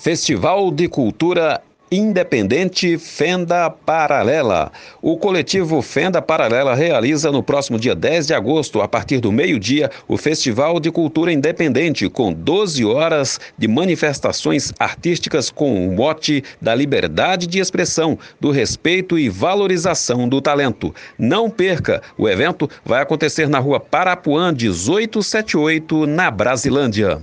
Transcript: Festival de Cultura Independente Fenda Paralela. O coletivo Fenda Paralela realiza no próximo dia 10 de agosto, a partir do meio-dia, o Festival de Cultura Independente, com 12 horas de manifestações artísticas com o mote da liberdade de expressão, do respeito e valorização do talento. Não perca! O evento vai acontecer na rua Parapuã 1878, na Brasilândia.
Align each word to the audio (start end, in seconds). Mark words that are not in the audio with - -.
Festival 0.00 0.70
de 0.70 0.88
Cultura 0.88 1.60
Independente 1.92 2.96
Fenda 2.96 3.68
Paralela. 3.68 4.72
O 5.02 5.18
coletivo 5.18 5.82
Fenda 5.82 6.22
Paralela 6.22 6.74
realiza 6.74 7.30
no 7.30 7.42
próximo 7.42 7.78
dia 7.78 7.94
10 7.94 8.28
de 8.28 8.32
agosto, 8.32 8.80
a 8.80 8.88
partir 8.88 9.20
do 9.20 9.30
meio-dia, 9.30 9.90
o 10.08 10.16
Festival 10.16 10.80
de 10.80 10.90
Cultura 10.90 11.30
Independente, 11.30 12.08
com 12.08 12.32
12 12.32 12.82
horas 12.82 13.38
de 13.58 13.68
manifestações 13.68 14.72
artísticas 14.78 15.50
com 15.50 15.86
o 15.86 15.94
mote 15.94 16.42
da 16.62 16.74
liberdade 16.74 17.46
de 17.46 17.58
expressão, 17.58 18.18
do 18.40 18.50
respeito 18.50 19.18
e 19.18 19.28
valorização 19.28 20.26
do 20.26 20.40
talento. 20.40 20.94
Não 21.18 21.50
perca! 21.50 22.00
O 22.16 22.26
evento 22.26 22.70
vai 22.82 23.02
acontecer 23.02 23.50
na 23.50 23.58
rua 23.58 23.78
Parapuã 23.78 24.50
1878, 24.50 26.06
na 26.06 26.30
Brasilândia. 26.30 27.20